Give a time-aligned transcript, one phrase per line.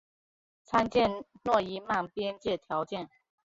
[0.65, 3.07] 参见诺伊曼边界条件。